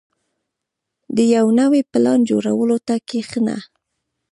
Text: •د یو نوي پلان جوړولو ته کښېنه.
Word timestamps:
•د 1.15 1.17
یو 1.35 1.45
نوي 1.59 1.81
پلان 1.91 2.19
جوړولو 2.29 2.77
ته 2.87 2.95
کښېنه. 3.09 3.57